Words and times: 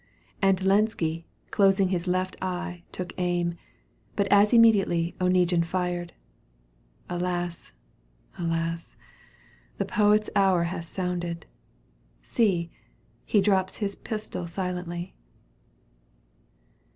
And 0.41 0.57
Lenski, 0.63 1.25
closing 1.51 1.89
his 1.89 2.07
left, 2.07 2.35
eye, 2.41 2.81
Took 2.91 3.13
aim— 3.19 3.53
but 4.15 4.25
as 4.31 4.51
immediately 4.51 5.13
Oneguine 5.21 5.63
fired— 5.63 6.13
Alas! 7.17 7.73
alas 8.35 8.95
1 9.77 9.77
The 9.77 9.85
poet's 9.85 10.31
hour 10.35 10.63
hath 10.63 10.85
sounded— 10.85 11.45
See! 12.33 12.71
He 13.25 13.41
drops 13.41 13.75
his 13.77 13.95
pistol 13.95 14.47
silently. 14.47 15.13